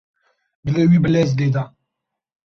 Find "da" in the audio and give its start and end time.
1.55-1.63